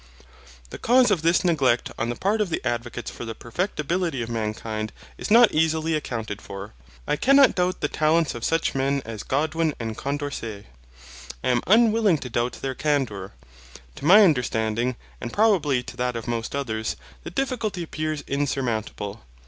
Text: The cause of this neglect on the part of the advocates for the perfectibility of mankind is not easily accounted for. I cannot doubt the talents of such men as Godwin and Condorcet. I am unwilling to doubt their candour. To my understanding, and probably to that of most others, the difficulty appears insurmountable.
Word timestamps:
The 0.71 0.79
cause 0.79 1.11
of 1.11 1.21
this 1.21 1.43
neglect 1.45 1.91
on 1.95 2.09
the 2.09 2.15
part 2.15 2.41
of 2.41 2.49
the 2.49 2.59
advocates 2.65 3.11
for 3.11 3.23
the 3.23 3.35
perfectibility 3.35 4.23
of 4.23 4.29
mankind 4.29 4.91
is 5.15 5.29
not 5.29 5.51
easily 5.51 5.93
accounted 5.93 6.41
for. 6.41 6.73
I 7.07 7.15
cannot 7.15 7.53
doubt 7.53 7.81
the 7.81 7.87
talents 7.87 8.33
of 8.33 8.43
such 8.43 8.73
men 8.73 9.03
as 9.05 9.21
Godwin 9.21 9.75
and 9.79 9.95
Condorcet. 9.95 10.65
I 11.43 11.49
am 11.49 11.61
unwilling 11.67 12.17
to 12.17 12.31
doubt 12.31 12.53
their 12.53 12.73
candour. 12.73 13.33
To 13.97 14.05
my 14.05 14.23
understanding, 14.23 14.95
and 15.21 15.31
probably 15.31 15.83
to 15.83 15.97
that 15.97 16.15
of 16.15 16.27
most 16.27 16.55
others, 16.55 16.95
the 17.21 17.29
difficulty 17.29 17.83
appears 17.83 18.23
insurmountable. 18.25 19.21